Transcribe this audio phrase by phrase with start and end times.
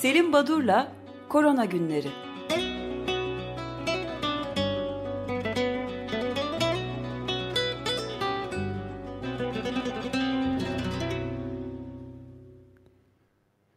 [0.00, 0.92] Selim Badur'la
[1.28, 2.08] Korona Günleri.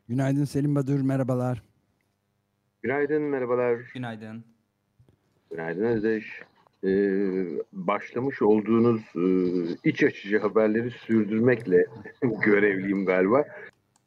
[0.07, 1.63] Günaydın Selim Badur, merhabalar.
[2.81, 3.77] Günaydın, merhabalar.
[3.93, 4.43] Günaydın.
[5.51, 6.41] Günaydın Özdeş.
[6.83, 6.89] Ee,
[7.73, 11.85] başlamış olduğunuz e, iç açıcı haberleri sürdürmekle
[12.45, 13.45] görevliyim galiba.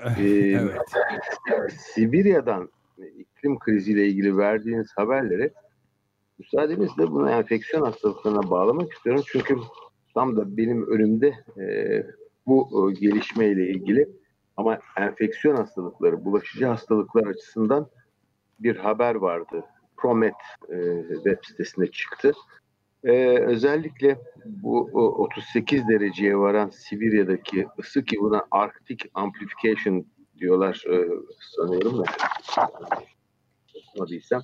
[0.00, 0.10] Ee,
[1.54, 1.72] evet.
[1.72, 2.70] Sibirya'dan
[3.18, 5.52] iklim kriziyle ilgili verdiğiniz haberleri
[6.38, 9.22] müsaadenizle bunu enfeksiyon hastalıklarına bağlamak istiyorum.
[9.26, 9.56] Çünkü
[10.14, 12.06] tam da benim önümde e,
[12.46, 14.08] bu e, gelişmeyle ilgili
[14.56, 17.88] ama enfeksiyon hastalıkları, bulaşıcı hastalıklar açısından
[18.60, 19.64] bir haber vardı.
[19.96, 20.34] Promet
[20.68, 22.32] e, web sitesinde çıktı.
[23.04, 30.06] E, özellikle bu o, 38 dereceye varan Sibirya'daki ısı ki buna Arctic Amplification
[30.38, 31.08] diyorlar e,
[31.40, 32.04] sanıyorum da.
[33.76, 34.42] Okumadıysam.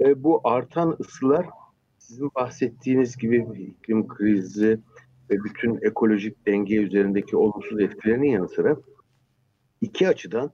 [0.00, 1.46] E, bu artan ısılar
[1.98, 4.80] sizin bahsettiğiniz gibi iklim krizi
[5.30, 8.76] ve bütün ekolojik denge üzerindeki olumsuz etkilerinin yanı sıra
[9.80, 10.50] iki açıdan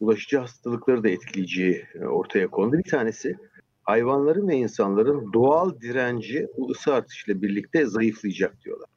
[0.00, 2.78] bulaşıcı hastalıkları da etkileyeceği e, ortaya kondu.
[2.78, 3.36] Bir tanesi
[3.82, 8.88] hayvanların ve insanların doğal direnci bu ısı artışıyla birlikte zayıflayacak diyorlar.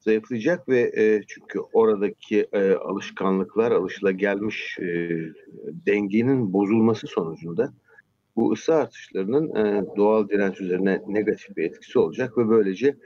[0.00, 5.18] Zayıflayacak ve e, çünkü oradaki e, alışkanlıklar, alışılagelmiş e,
[5.86, 7.72] dengenin bozulması sonucunda
[8.36, 12.96] bu ısı artışlarının e, doğal direnç üzerine negatif bir etkisi olacak ve böylece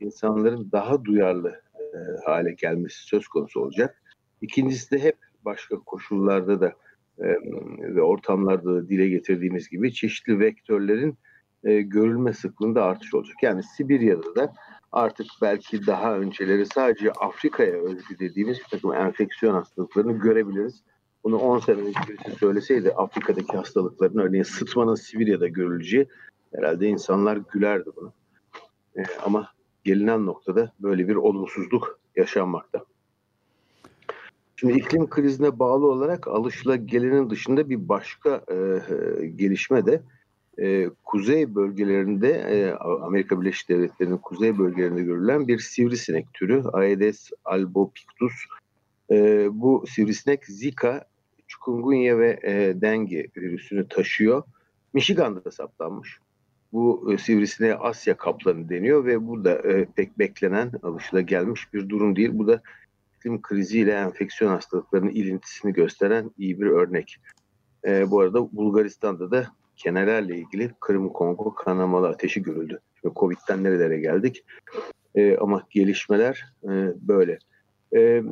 [0.00, 4.02] insanların daha duyarlı e, hale gelmesi söz konusu olacak.
[4.42, 6.72] İkincisi de hep başka koşullarda da
[7.78, 11.18] ve ortamlarda da dile getirdiğimiz gibi çeşitli vektörlerin
[11.64, 13.36] e, görülme sıklığında artış olacak.
[13.42, 14.52] Yani Sibirya'da da
[14.92, 20.82] artık belki daha önceleri sadece Afrika'ya özgü dediğimiz bir takım enfeksiyon hastalıklarını görebiliriz.
[21.24, 26.08] Bunu 10 sene önce birisi söyleseydi Afrika'daki hastalıkların örneğin sıtmanın Sibirya'da görüleceği
[26.54, 28.12] herhalde insanlar gülerdi bunu.
[28.96, 29.48] E, ama
[29.84, 32.84] gelinen noktada böyle bir olumsuzluk yaşanmakta.
[34.60, 40.02] Şimdi iklim krizine bağlı olarak alışılagelenin dışında bir başka e, e, gelişme de
[40.58, 42.72] e, kuzey bölgelerinde e,
[43.04, 48.32] Amerika Birleşik Devletleri'nin kuzey bölgelerinde görülen bir sivrisinek türü Aedes albopictus.
[49.10, 51.04] E, bu sivrisinek Zika,
[51.48, 54.42] chikungunya ve e, dengue virüsünü taşıyor.
[54.92, 56.18] Michigan'da saptanmış.
[56.72, 62.16] Bu e, sivrisineğe Asya kaplanı deniyor ve bu da e, pek beklenen alışılagelmiş bir durum
[62.16, 62.30] değil.
[62.32, 62.62] Bu da
[63.18, 67.16] iklim kriziyle enfeksiyon hastalıklarının ilintisini gösteren iyi bir örnek.
[67.86, 69.46] E, bu arada Bulgaristan'da da
[69.76, 72.80] kenelerle ilgili Kırım Kongo kanamalı ateşi görüldü.
[73.00, 74.44] Şimdi Covid'den nerelere geldik?
[75.14, 76.70] E, ama gelişmeler e,
[77.08, 77.38] böyle.
[77.96, 78.22] E,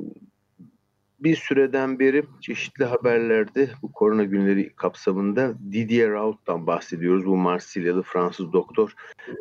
[1.20, 7.26] bir süreden beri çeşitli haberlerde bu korona günleri kapsamında Didier Raoult'tan bahsediyoruz.
[7.26, 8.94] Bu Marsilyalı Fransız doktor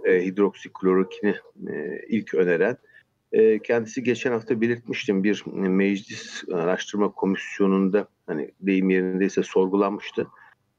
[0.05, 1.35] e, hidroksiklorokini
[1.67, 2.77] e, ilk öneren
[3.63, 10.27] kendisi geçen hafta belirtmiştim bir meclis araştırma komisyonunda hani deyim yerindeyse sorgulanmıştı.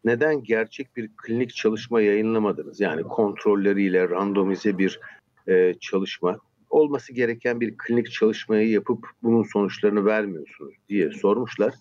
[0.05, 2.81] Neden gerçek bir klinik çalışma yayınlamadınız?
[2.81, 5.01] Yani kontrolleriyle randomize bir
[5.49, 6.39] e, çalışma
[6.71, 11.75] olması gereken bir klinik çalışmayı yapıp bunun sonuçlarını vermiyorsunuz diye sormuşlar.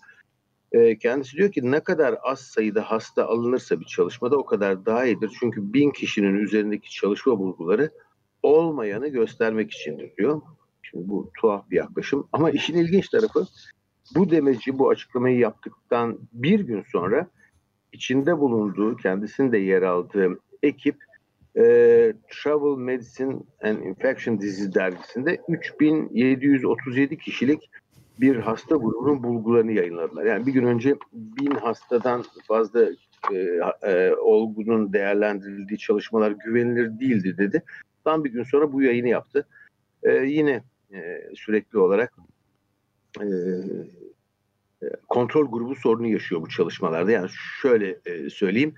[0.72, 5.06] E, kendisi diyor ki ne kadar az sayıda hasta alınırsa bir çalışmada o kadar daha
[5.06, 5.30] iyidir.
[5.40, 7.90] Çünkü bin kişinin üzerindeki çalışma bulguları
[8.42, 10.42] olmayanı göstermek içindir diyor.
[10.90, 12.28] Şimdi bu tuhaf bir yaklaşım.
[12.32, 13.46] Ama işin ilginç tarafı
[14.14, 17.26] bu demeci bu açıklamayı yaptıktan bir gün sonra
[17.92, 20.96] içinde bulunduğu, kendisinin de yer aldığı ekip
[21.56, 21.62] e,
[22.30, 27.70] Travel Medicine and Infection Disease dergisinde 3737 kişilik
[28.20, 30.24] bir hasta grubunun bulgularını yayınladılar.
[30.24, 32.88] Yani bir gün önce bin hastadan fazla
[33.32, 33.36] e,
[33.82, 37.62] e, olgunun değerlendirildiği çalışmalar güvenilir değildi dedi.
[38.04, 39.46] Tam bir gün sonra bu yayını yaptı.
[40.02, 42.14] E, yine e, sürekli olarak
[43.20, 43.26] e,
[44.82, 47.10] e, kontrol grubu sorunu yaşıyor bu çalışmalarda.
[47.10, 47.30] Yani
[47.62, 48.00] şöyle
[48.30, 48.74] söyleyeyim,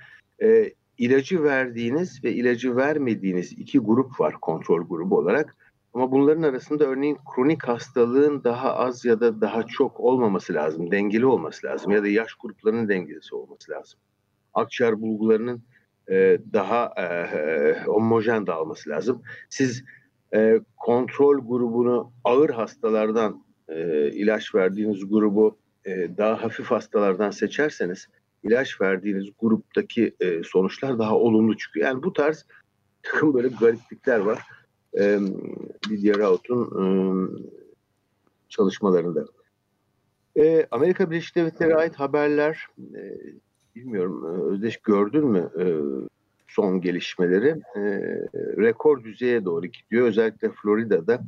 [0.99, 5.57] ilacı verdiğiniz ve ilacı vermediğiniz iki grup var kontrol grubu olarak.
[5.95, 11.27] Ama bunların arasında örneğin kronik hastalığın daha az ya da daha çok olmaması lazım, dengeli
[11.27, 14.01] olması lazım ya da yaş gruplarının dengesi olması lazım.
[14.55, 15.63] Akciğer bulgularının
[16.53, 16.95] daha
[17.87, 19.23] homojen dağılması lazım.
[19.51, 19.85] Siz
[20.35, 28.09] e, kontrol grubunu ağır hastalardan e, ilaç verdiğiniz grubu e, daha hafif hastalardan seçerseniz
[28.43, 31.87] ilaç verdiğiniz gruptaki e, sonuçlar daha olumlu çıkıyor.
[31.87, 32.47] Yani bu tarz
[33.03, 34.39] takım böyle gariplikler var.
[34.99, 35.19] E,
[35.89, 36.87] Didier Raoult'un e,
[38.49, 39.27] çalışmalarında.
[40.37, 43.03] E, Amerika Birleşik Devletleri'ne ait haberler e,
[43.75, 45.51] bilmiyorum Özdeş gördün mü
[46.49, 47.57] son gelişmeleri?
[48.59, 50.07] Rekor düzeye doğru gidiyor.
[50.07, 51.23] Özellikle Florida'da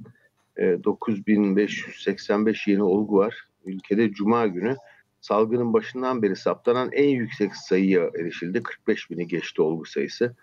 [0.58, 3.44] 9585 yeni olgu var.
[3.64, 4.76] Ülkede Cuma günü
[5.20, 8.62] salgının başından beri saptanan en yüksek sayıya erişildi.
[8.62, 10.34] 45 bini geçti olgu sayısı.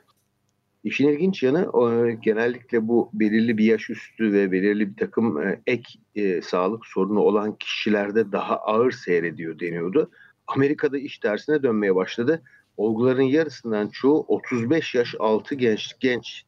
[0.83, 5.83] İşin ilginç yanı genellikle bu belirli bir yaş üstü ve belirli bir takım e, ek
[6.15, 10.11] e, sağlık sorunu olan kişilerde daha ağır seyrediyor deniyordu.
[10.47, 12.41] Amerika'da iş tersine dönmeye başladı.
[12.77, 16.45] Olguların yarısından çoğu 35 yaş altı genç genç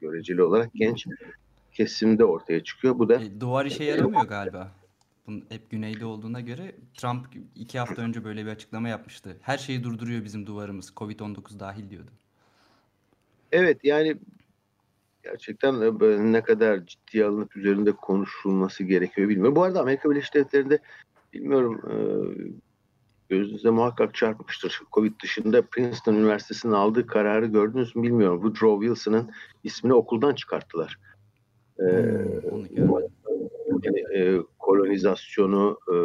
[0.00, 1.06] göreceli olarak genç
[1.72, 2.98] kesimde ortaya çıkıyor.
[2.98, 4.72] Bu da e, duvar işe yaramıyor galiba.
[5.26, 7.26] Bunun hep güneyde olduğuna göre Trump
[7.56, 9.36] iki hafta önce böyle bir açıklama yapmıştı.
[9.40, 10.92] Her şeyi durduruyor bizim duvarımız.
[10.96, 12.10] Covid-19 dahil diyordu.
[13.52, 14.16] Evet yani
[15.22, 15.80] gerçekten
[16.32, 19.56] ne kadar ciddi alınıp üzerinde konuşulması gerekiyor bilmiyorum.
[19.56, 20.78] Bu arada Amerika Birleşik Devletleri'nde
[21.32, 21.94] bilmiyorum e,
[23.28, 24.80] gözünüze muhakkak çarpmıştır.
[24.92, 28.40] Covid dışında Princeton Üniversitesi'nin aldığı kararı gördünüz mü bilmiyorum.
[28.42, 29.30] Woodrow Wilson'ın
[29.64, 30.98] ismini okuldan çıkarttılar.
[31.80, 31.84] Ee,
[33.84, 35.96] yani, e, kolonizasyonu e,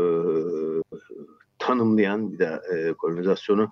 [1.59, 3.71] tanımlayan bir de e, kolonizasyonu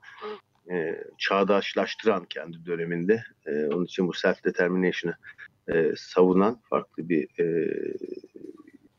[0.72, 3.24] e, çağdaşlaştıran kendi döneminde.
[3.46, 5.16] E, onun için bu self-determination'ı
[5.74, 7.78] e, savunan farklı bir e,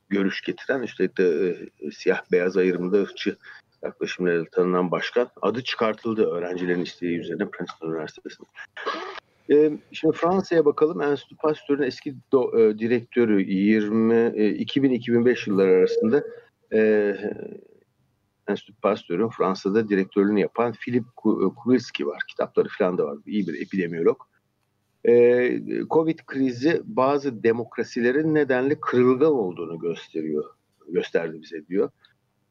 [0.08, 3.36] görüş getiren üstelik de e, siyah beyaz ayrımında ırkçı
[3.82, 8.48] yaklaşımlarıyla tanınan başkan adı çıkartıldı öğrencilerin isteği üzerine Princeton Üniversitesi'nde.
[9.50, 11.02] E, şimdi Fransa'ya bakalım.
[11.02, 16.24] Enstitü Pasteur'ün eski do, e, direktörü 20 e, 2000-2005 yılları arasında
[16.72, 17.14] e,
[18.48, 21.04] Enstitü Pasteur'ün Fransa'da direktörlüğünü yapan Philip
[21.56, 22.22] Kurilski var.
[22.28, 23.18] Kitapları falan da var.
[23.26, 24.28] İyi bir epidemiyolog.
[25.08, 25.60] Ee,
[25.90, 30.44] Covid krizi bazı demokrasilerin nedenli kırılgan olduğunu gösteriyor,
[30.88, 31.90] gösterdi bize diyor.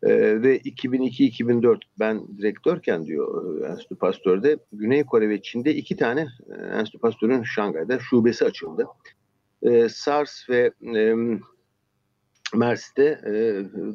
[0.04, 6.28] Ee, ve 2002-2004 ben direktörken diyor Enstitü Pasteur'de Güney Kore ve Çin'de iki tane
[6.74, 8.88] Enstitü Pasteur'ün Şangay'da şubesi açıldı.
[9.62, 11.16] Ee, SARS ve e,
[12.56, 13.34] Mersin'de e,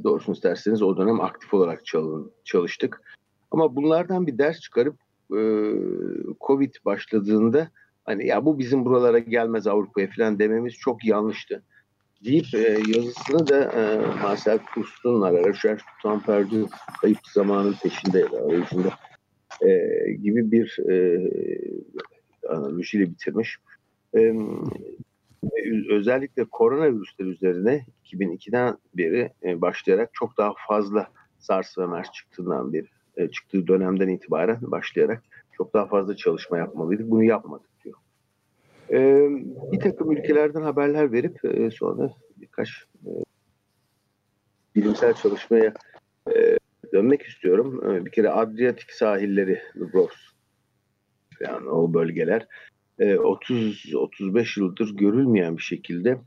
[0.05, 1.83] doğrusunu isterseniz o dönem aktif olarak
[2.45, 3.03] çalıştık.
[3.51, 4.97] Ama bunlardan bir ders çıkarıp
[5.37, 5.41] e,
[6.47, 7.69] Covid başladığında
[8.05, 11.63] hani ya bu bizim buralara gelmez Avrupa'ya falan dememiz çok yanlıştı.
[12.25, 16.69] Deyip e, yazısını da e, Marcel Proust'un Recherche Temps Perdu
[17.01, 18.89] kayıp zamanın peşinde arayışında
[19.61, 19.69] e,
[20.13, 21.29] gibi bir e,
[22.49, 23.59] analojiyle bitirmiş.
[24.15, 24.33] E,
[25.91, 31.09] özellikle koronavirüsler üzerine 2002'den beri e, başlayarak çok daha fazla
[31.39, 32.87] SARS ve MERS çıktığından beri
[33.17, 35.23] e, çıktığı dönemden itibaren başlayarak
[35.53, 37.11] çok daha fazla çalışma yapmalıydık.
[37.11, 37.97] Bunu yapmadık diyor.
[38.93, 39.29] E,
[39.73, 41.39] bir takım ülkelerden haberler verip
[41.75, 42.69] sonra birkaç
[44.75, 45.75] bilimsel çalışmaya
[46.93, 47.81] dönmek istiyorum.
[48.07, 50.17] Bir kere Adriyatik sahilleri, Lubrovs
[51.41, 52.47] yani o bölgeler
[52.99, 56.19] 30-35 yıldır görülmeyen bir şekilde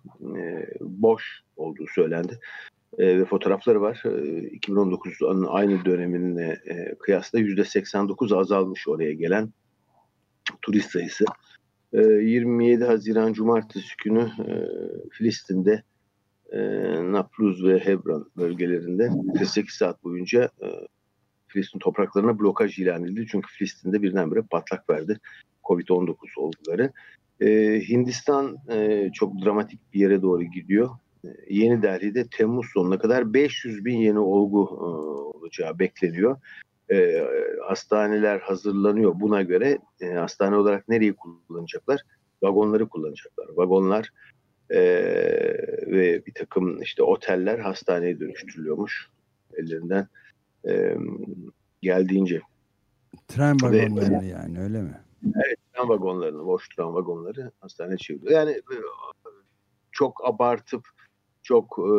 [0.82, 2.40] boş olduğu söylendi.
[3.00, 4.02] Ve fotoğrafları var.
[4.06, 6.58] 2019'un aynı dönemine
[7.00, 9.50] kıyasla %89 azalmış oraya gelen
[10.62, 11.26] turist sayısı.
[12.02, 14.32] 27 Haziran Cumartesi günü
[15.12, 15.84] Filistin'de
[17.12, 20.50] Napluz ve Hebron bölgelerinde 48 saat boyunca
[21.48, 23.26] Filistin topraklarına blokaj ilan edildi.
[23.32, 25.20] Çünkü Filistin'de birdenbire patlak verdi.
[25.64, 26.92] Covid-19 olguları.
[27.42, 30.90] E, Hindistan e, çok dramatik bir yere doğru gidiyor.
[31.26, 34.86] E, Yeni Delhi'de Temmuz sonuna kadar 500 bin yeni olgu e,
[35.38, 36.38] olacağı bekleniyor.
[36.92, 37.28] E,
[37.68, 39.20] hastaneler hazırlanıyor.
[39.20, 42.02] Buna göre e, hastane olarak nereyi kullanacaklar?
[42.44, 43.48] Vagonları kullanacaklar.
[43.56, 44.10] Vagonlar
[44.70, 44.80] e,
[45.88, 49.10] ve bir takım işte oteller hastaneye dönüştürülüyormuş
[49.54, 50.08] ellerinden
[50.68, 50.98] e,
[51.82, 52.42] geldiğince.
[53.28, 55.02] Tren vagonları yani öyle mi?
[55.36, 58.32] Evet, tren vagonlarını, boş tren vagonları hastane çeviriyor.
[58.32, 58.76] Yani e,
[59.92, 60.88] çok abartıp
[61.44, 61.94] çok e,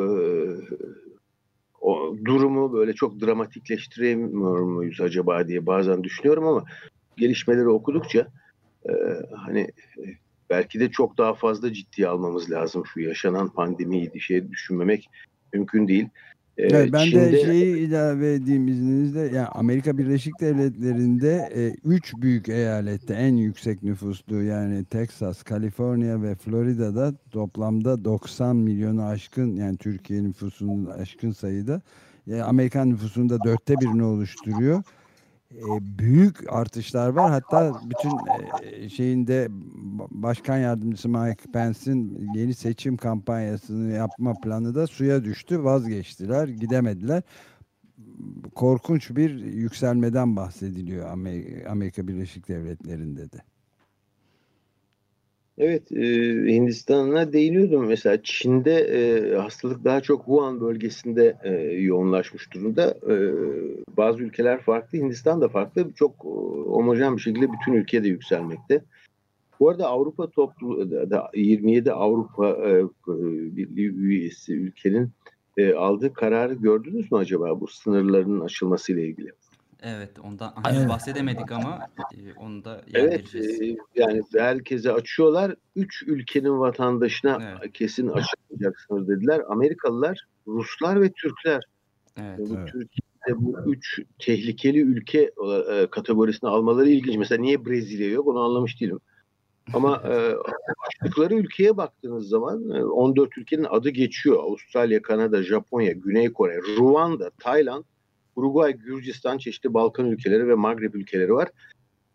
[1.87, 6.65] o durumu böyle çok dramatikleştiremiyor muyuz acaba diye bazen düşünüyorum ama
[7.17, 8.27] gelişmeleri okudukça
[8.89, 8.93] e,
[9.37, 9.61] hani
[9.99, 10.03] e,
[10.51, 15.11] belki de çok daha fazla ciddiye almamız lazım şu yaşanan pandemiyi şey düşünmemek
[15.53, 16.09] mümkün değil.
[16.59, 17.33] Evet, ee, ben Çin'de...
[17.33, 19.21] de şeyi ilave edeyim izninizle.
[19.21, 26.35] Yani Amerika Birleşik Devletleri'nde e, üç büyük eyalette en yüksek nüfuslu yani Texas, Kaliforniya ve
[26.35, 31.83] Florida'da toplamda 90 milyonu aşkın yani Türkiye nüfusunun aşkın sayıda
[32.27, 34.83] yani Amerikan nüfusunda dörtte birini oluşturuyor
[35.81, 37.31] büyük artışlar var.
[37.31, 38.13] Hatta bütün
[38.89, 39.47] şeyinde
[40.11, 45.65] başkan yardımcısı Mike Pence'in yeni seçim kampanyasını yapma planı da suya düştü.
[45.65, 47.23] Vazgeçtiler, gidemediler.
[48.55, 51.11] korkunç bir yükselmeden bahsediliyor
[51.69, 53.56] Amerika Birleşik Devletleri'nde de.
[55.59, 56.05] Evet, e,
[56.53, 57.87] Hindistan'a değiniyordum.
[57.87, 62.91] Mesela Çin'de e, hastalık daha çok Wuhan bölgesinde e, yoğunlaşmış durumda.
[62.91, 63.15] E,
[63.97, 65.93] bazı ülkeler farklı, Hindistan da farklı.
[65.93, 66.29] Çok e,
[66.71, 68.85] homojen bir şekilde bütün ülkede yükselmekte.
[69.61, 70.89] Bu arada Avrupa toplu
[71.35, 72.85] 27 Avrupa e,
[73.57, 75.11] Birliği üyesi ülkenin
[75.57, 79.33] e, aldığı kararı gördünüz mü acaba bu sınırların aşılması ile ilgili?
[79.83, 80.89] Evet, ondan hani evet.
[80.89, 85.55] bahsedemedik ama e, onu da Evet, e, yani herkese açıyorlar.
[85.77, 87.73] Üç ülkenin vatandaşına evet.
[87.73, 89.43] kesin açıklayacaksınız dediler.
[89.49, 91.63] Amerikalılar, Ruslar ve Türkler.
[92.21, 92.39] Evet.
[92.39, 92.67] Bu evet.
[92.67, 95.31] Türkiye'de bu üç tehlikeli ülke
[95.71, 97.17] e, kategorisine almaları ilginç.
[97.17, 99.01] Mesela niye Brezilya yok onu anlamış değilim.
[99.75, 100.35] Ama e,
[100.87, 104.39] açtıkları ülkeye baktığınız zaman 14 e, ülkenin adı geçiyor.
[104.39, 107.85] Avustralya, Kanada, Japonya, Güney Kore, Ruanda, Tayland,
[108.37, 111.49] Uruguay, Gürcistan, çeşitli Balkan ülkeleri ve Magreb ülkeleri var.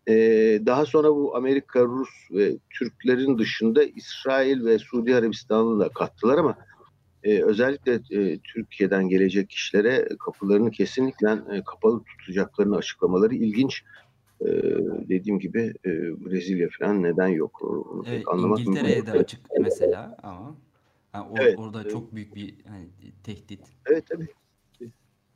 [0.08, 6.38] Ee, daha sonra bu Amerika, Rus ve Türklerin dışında İsrail ve Suudi Arabistan'ı da kattılar
[6.38, 6.56] ama
[7.24, 13.82] e, özellikle e, Türkiye'den gelecek kişilere kapılarını kesinlikle e, kapalı tutacaklarını açıklamaları ilginç.
[14.40, 14.46] E,
[15.08, 15.90] dediğim gibi e,
[16.24, 17.62] Brezilya falan neden yok?
[17.62, 18.24] Onu evet,
[18.58, 20.56] İngiltere'ye de açık mesela ama
[21.14, 21.92] yani or, evet, orada evet.
[21.92, 22.88] çok büyük bir hani,
[23.24, 23.60] tehdit.
[23.86, 24.28] Evet tabii.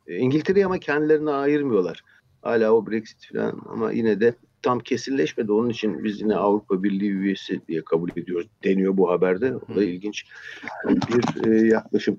[0.06, 2.04] E, İngiltere'yi ama kendilerine ayırmıyorlar.
[2.42, 5.52] Hala o Brexit falan ama yine de tam kesinleşmedi.
[5.52, 9.56] Onun için biz yine Avrupa Birliği üyesi diye kabul ediyoruz deniyor bu haberde.
[9.56, 10.26] O da ilginç
[10.84, 12.18] bir e, yaklaşım.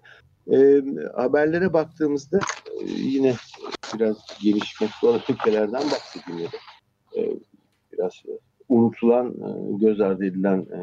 [0.51, 0.81] E,
[1.15, 2.39] haberlere baktığımızda
[2.81, 3.35] e, yine
[3.95, 6.57] biraz gelişmekte olan ülkelerden bahsedeyim ya da
[7.21, 7.33] e,
[7.93, 8.23] biraz
[8.69, 10.79] unutulan, e, göz ardı edilen e,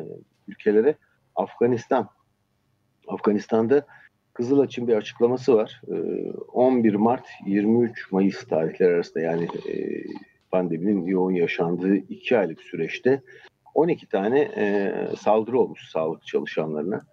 [0.49, 0.97] ülkelere
[1.37, 2.09] Afganistan.
[3.09, 3.87] Afganistan'da
[4.35, 5.83] Kızılaç'ın bir açıklaması var.
[6.53, 9.49] 11 Mart 23 Mayıs tarihleri arasında yani
[10.51, 13.23] pandeminin yoğun yaşandığı iki aylık süreçte
[13.75, 14.51] 12 tane
[15.19, 17.07] saldırı olmuş sağlık çalışanlarına.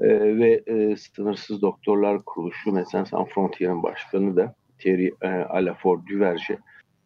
[0.00, 0.64] ve
[0.96, 6.58] Sınırsız Doktorlar Kuruluşu Médecins Sans Frontiers'ın başkanı da Thierry e, Alafour Duverge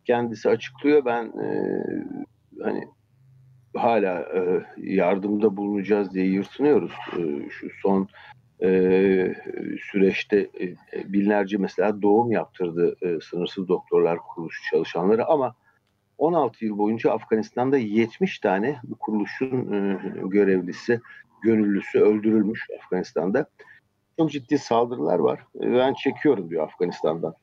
[0.05, 1.05] kendisi açıklıyor.
[1.05, 1.33] Ben
[2.63, 2.89] hani
[3.77, 4.29] hala
[4.77, 6.93] yardımda bulunacağız diye yırtınıyoruz.
[7.51, 8.09] şu son
[8.63, 9.35] e,
[9.81, 10.75] süreçte e,
[11.13, 15.55] binlerce mesela doğum yaptırdı e, sınırsız doktorlar kuruluşu çalışanları ama
[16.19, 19.99] 16 yıl boyunca Afganistan'da 70 tane bu kuruluşun e,
[20.29, 21.01] görevlisi,
[21.43, 23.47] gönüllüsü öldürülmüş Afganistan'da.
[24.19, 25.41] Çok ciddi saldırılar var.
[25.61, 27.35] E, ben çekiyorum diyor Afganistan'dan.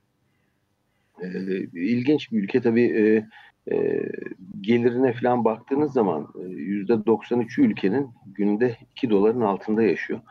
[1.22, 1.27] E,
[1.74, 3.27] ilginç bir ülke tabii e,
[3.75, 4.01] e,
[4.62, 10.22] gelirine falan baktığınız zaman %93'ü ülkenin günde 2 doların altında yaşıyor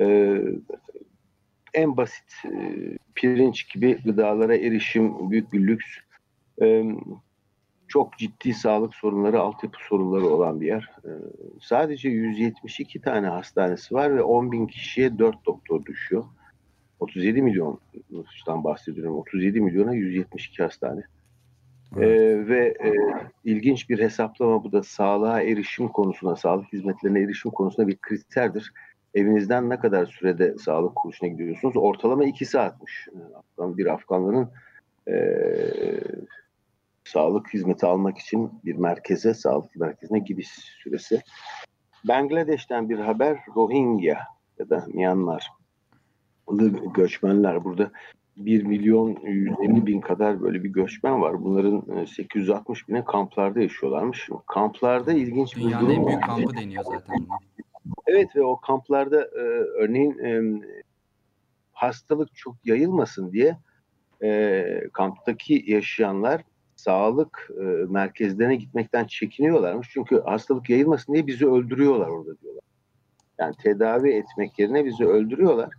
[0.00, 0.38] e,
[1.74, 2.50] en basit e,
[3.14, 5.86] pirinç gibi gıdalara erişim büyük bir lüks.
[6.62, 6.84] E,
[7.88, 10.90] çok ciddi sağlık sorunları, altyapı sorunları olan bir yer.
[11.04, 11.10] E,
[11.60, 16.24] sadece 172 tane hastanesi var ve 10 bin kişiye 4 doktor düşüyor.
[17.00, 17.80] 37 milyon
[18.10, 19.16] nüfustan bahsediyorum.
[19.16, 21.02] 37 milyona 172 hastane.
[21.96, 22.00] Ee,
[22.48, 22.92] ve e,
[23.44, 28.72] ilginç bir hesaplama bu da sağlığa erişim konusunda, sağlık hizmetlerine erişim konusunda bir kriterdir
[29.14, 31.76] evinizden ne kadar sürede sağlık kuruluşuna gidiyorsunuz?
[31.76, 33.08] Ortalama iki saatmiş.
[33.34, 34.50] Afgan, bir Afganların
[35.08, 35.14] e,
[37.04, 40.48] sağlık hizmeti almak için bir merkeze, sağlık merkezine gidiş
[40.82, 41.22] süresi.
[42.04, 44.18] Bangladeş'ten bir haber Rohingya
[44.58, 45.50] ya da Myanmar
[46.94, 47.90] göçmenler burada
[48.36, 51.44] 1 milyon 150 bin kadar böyle bir göçmen var.
[51.44, 54.28] Bunların 860 bine kamplarda yaşıyorlarmış.
[54.46, 57.26] Kamplarda ilginç bir Dünyanın en büyük kampı deniyor zaten.
[58.14, 59.42] Evet ve o kamplarda e,
[59.78, 60.62] örneğin e,
[61.72, 63.56] hastalık çok yayılmasın diye
[64.22, 66.42] e, kamptaki yaşayanlar
[66.76, 69.88] sağlık e, merkezlerine gitmekten çekiniyorlarmış.
[69.92, 72.64] Çünkü hastalık yayılmasın diye bizi öldürüyorlar orada diyorlar.
[73.38, 75.70] Yani tedavi etmek yerine bizi öldürüyorlar.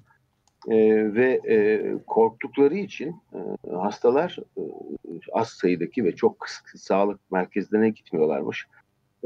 [0.68, 0.78] E,
[1.14, 4.62] ve e, korktukları için e, hastalar e,
[5.34, 8.68] az sayıdaki ve çok kısıtlı sağlık merkezlerine gitmiyorlarmış.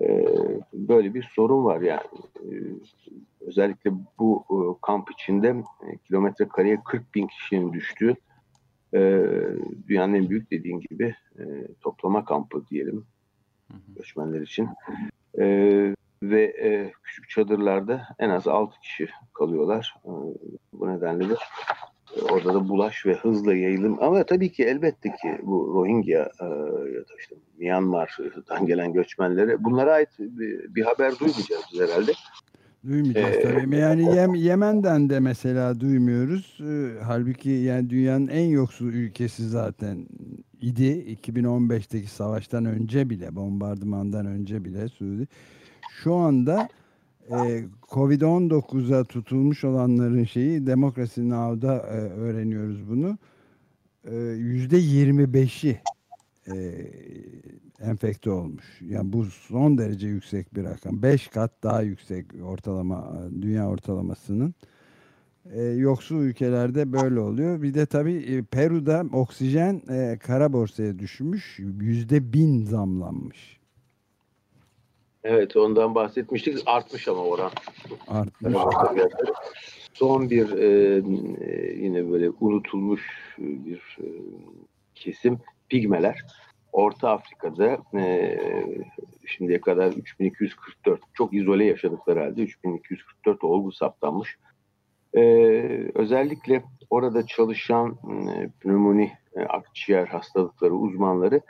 [0.01, 0.25] Ee,
[0.73, 2.01] böyle bir sorun var yani.
[2.39, 2.51] Ee,
[3.41, 5.47] özellikle bu e, kamp içinde
[5.87, 8.15] e, kilometre kareye 40 bin kişinin düştüğü
[8.93, 9.23] e,
[9.87, 11.15] dünyanın en büyük dediğin gibi
[11.81, 13.05] toplama kampı diyelim
[13.95, 14.69] göçmenler için.
[16.23, 19.95] Ve küçük çadırlarda en az 6 kişi kalıyorlar.
[20.73, 21.35] Bu nedenle de
[22.31, 24.03] orada da bulaş ve hızla yayılım.
[24.03, 26.45] Ama tabii ki elbette ki bu Rohingya e,
[26.95, 32.11] ya da işte Myanmar'dan gelen göçmenlere bunlara ait bir, bir haber duymayacağız herhalde.
[32.87, 33.77] Duymayacağız ee, tabii.
[33.77, 36.57] Yani Yem, Yemen'den de mesela duymuyoruz.
[36.61, 40.07] Ee, halbuki yani dünyanın en yoksul ülkesi zaten
[40.61, 41.17] idi.
[41.23, 45.27] 2015'teki savaştan önce bile, bombardımandan önce bile Suudi.
[46.03, 46.69] Şu anda
[47.31, 53.17] e, Covid-19'a tutulmuş olanların şeyi Demokrasi Now'da e, öğreniyoruz bunu.
[54.37, 55.81] Yüzde 25'i
[56.47, 56.87] e,
[57.79, 58.65] enfekte olmuş.
[58.81, 61.01] Yani bu son derece yüksek bir rakam.
[61.01, 64.53] 5 kat daha yüksek ortalama dünya ortalamasının.
[65.53, 67.61] E, yoksul ülkelerde böyle oluyor.
[67.61, 71.59] Bir de tabii e, Peru'da oksijen e, kara borsaya düşmüş.
[71.59, 73.56] Yüzde bin zamlanmış.
[75.23, 76.57] Evet ondan bahsetmiştik.
[76.65, 77.51] Artmış ama oran.
[78.07, 78.53] Artmış.
[79.93, 80.67] Son bir e,
[81.41, 83.01] e, yine böyle unutulmuş
[83.37, 84.07] bir e,
[84.95, 86.25] kesim pigmeler.
[86.71, 88.39] Orta Afrika'da e,
[89.25, 94.37] şimdiye kadar 3244 çok izole yaşadıkları halde 3244 olgu saptanmış.
[95.13, 95.21] E,
[95.95, 97.97] özellikle orada çalışan
[98.29, 101.41] e, pnömoni, e, akciğer hastalıkları uzmanları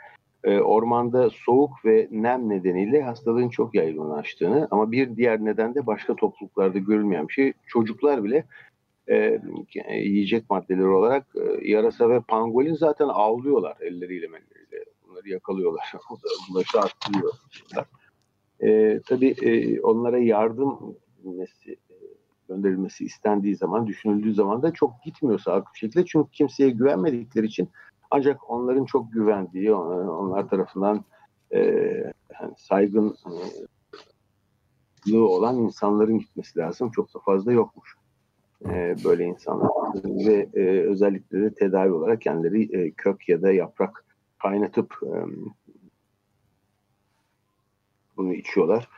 [0.44, 6.16] e, ormanda soğuk ve nem nedeniyle hastalığın çok yaygınlaştığını ama bir diğer neden de başka
[6.16, 7.52] topluluklarda görülmeyen bir şey.
[7.66, 8.44] Çocuklar bile
[9.08, 9.40] e,
[9.94, 14.84] yiyecek maddeleri olarak e, yarasa ve pangolin zaten avlıyorlar elleriyle elleriyle.
[15.08, 15.92] Bunları yakalıyorlar.
[16.50, 17.32] Bulaşı arttırıyor.
[18.60, 21.94] E, tabii e, onlara yardım edilmesi, e,
[22.48, 26.04] gönderilmesi istendiği zaman, düşünüldüğü zaman da çok gitmiyor sağlıklı bir şekilde.
[26.04, 27.68] Çünkü kimseye güvenmedikleri için
[28.10, 31.04] ancak onların çok güvendiği, onlar tarafından
[31.50, 31.58] e,
[32.40, 33.16] yani saygın
[35.12, 36.90] e, olan insanların gitmesi lazım.
[36.90, 37.96] Çok da fazla yokmuş
[38.64, 39.70] e, böyle insanlar
[40.04, 44.04] ve e, özellikle de tedavi olarak kendileri e, kök ya da yaprak
[44.42, 45.12] kaynatıp e,
[48.16, 48.88] bunu içiyorlar.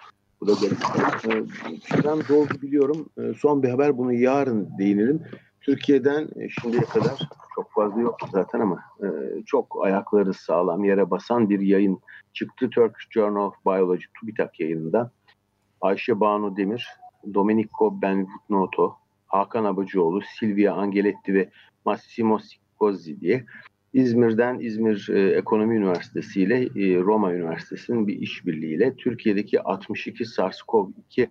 [0.41, 0.79] Bu da garip.
[1.27, 1.45] E,
[1.81, 3.09] Süren doldu biliyorum.
[3.19, 5.23] E, son bir haber bunu yarın değinelim.
[5.61, 7.19] Türkiye'den e, şimdiye kadar
[7.55, 9.09] çok fazla yok zaten ama e,
[9.47, 12.01] çok ayakları sağlam yere basan bir yayın
[12.33, 12.71] çıktı.
[12.71, 15.11] Turkish Journal of Biology TÜBİTAK yayınında.
[15.81, 16.89] Ayşe Banu Demir,
[17.35, 21.51] Domenico Benvenuto, Hakan Abacıoğlu, Silvia Angeletti ve
[21.85, 23.45] Massimo Sicozzi diye
[23.93, 31.29] İzmir'den İzmir e, Ekonomi Üniversitesi ile e, Roma Üniversitesi'nin bir işbirliğiyle Türkiye'deki 62 SARS-CoV-2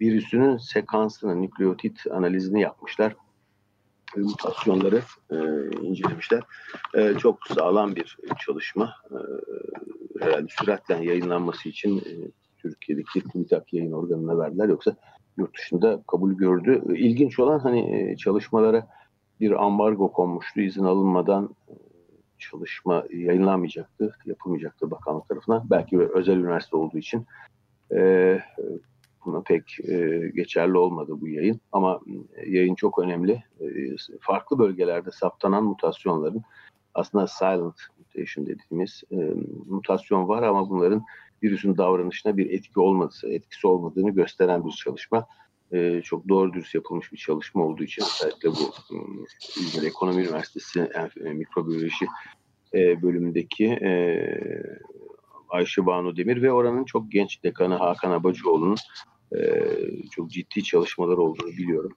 [0.00, 3.16] virüsünün sekansını, nükleotit analizini yapmışlar.
[4.16, 5.36] E, mutasyonları e,
[5.82, 6.42] incelemişler.
[6.94, 8.94] E, çok sağlam bir çalışma.
[9.10, 9.18] E,
[10.24, 12.12] herhalde süratle yayınlanması için e,
[12.58, 14.68] Türkiye'deki TÜBİTAK yayın organına verdiler.
[14.68, 14.96] Yoksa
[15.36, 16.82] yurt dışında kabul gördü.
[16.94, 18.86] İlginç olan hani e, çalışmalara
[19.40, 20.60] bir ambargo konmuştu.
[20.60, 21.74] izin alınmadan e,
[22.38, 25.70] çalışma yayınlanmayacaktı, yapılmayacaktı bakanlık tarafından.
[25.70, 27.26] Belki özel üniversite olduğu için
[27.94, 28.40] e,
[29.28, 31.60] buna pek e, geçerli olmadı bu yayın.
[31.72, 32.00] Ama
[32.36, 33.32] e, yayın çok önemli.
[33.60, 33.66] E,
[34.20, 36.42] farklı bölgelerde saptanan mutasyonların
[36.94, 39.16] aslında silent mutation dediğimiz e,
[39.66, 41.04] mutasyon var ama bunların
[41.42, 45.26] virüsün davranışına bir etki olmadığı, etkisi olmadığını gösteren bir çalışma.
[45.72, 50.90] E, çok doğru dürüst yapılmış bir çalışma olduğu için özellikle bu ıı, İzmir Ekonomi Üniversitesi
[51.24, 52.06] e, mikrobiyoloji
[52.74, 53.90] e, bölümündeki e,
[55.48, 58.76] Ayşe Banu Demir ve oranın çok genç dekanı Hakan Abacıoğlu'nun
[59.36, 59.40] e,
[60.10, 61.92] çok ciddi çalışmalar olduğunu biliyorum.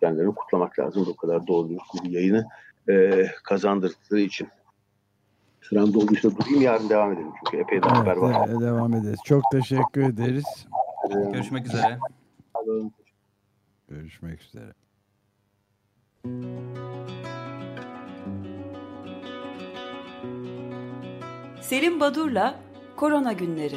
[0.00, 1.06] Kendilerini kutlamak lazım.
[1.06, 1.68] Bu kadar doğru
[2.04, 2.46] bir yayını
[2.90, 4.48] e, kazandırdığı için.
[5.60, 7.32] Sürem dolduysa durayım yarın devam edelim.
[7.44, 8.48] Çünkü epey de evet, haber var.
[8.48, 9.20] Evet, devam ederiz.
[9.24, 10.66] Çok teşekkür ederiz.
[11.32, 11.98] Görüşmek üzere.
[13.88, 14.72] Görüşmek üzere.
[21.60, 22.60] Selim Badur'la
[22.96, 23.76] Korona Günleri